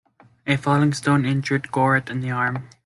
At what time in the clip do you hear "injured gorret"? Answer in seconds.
1.25-2.09